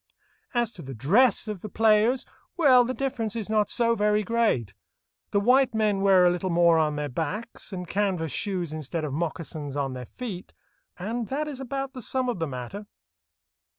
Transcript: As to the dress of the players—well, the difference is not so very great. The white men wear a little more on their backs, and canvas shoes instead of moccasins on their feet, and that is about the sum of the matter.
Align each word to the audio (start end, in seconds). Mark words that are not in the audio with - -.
As 0.55 0.71
to 0.71 0.81
the 0.81 0.95
dress 0.95 1.47
of 1.47 1.61
the 1.61 1.69
players—well, 1.69 2.83
the 2.85 2.93
difference 2.95 3.35
is 3.35 3.51
not 3.51 3.69
so 3.69 3.93
very 3.93 4.23
great. 4.23 4.73
The 5.29 5.39
white 5.39 5.75
men 5.75 6.01
wear 6.01 6.25
a 6.25 6.31
little 6.31 6.49
more 6.49 6.79
on 6.79 6.95
their 6.95 7.07
backs, 7.07 7.71
and 7.71 7.87
canvas 7.87 8.31
shoes 8.31 8.73
instead 8.73 9.03
of 9.05 9.13
moccasins 9.13 9.75
on 9.75 9.93
their 9.93 10.07
feet, 10.07 10.55
and 10.97 11.27
that 11.27 11.47
is 11.47 11.59
about 11.59 11.93
the 11.93 12.01
sum 12.01 12.29
of 12.29 12.39
the 12.39 12.47
matter. 12.47 12.87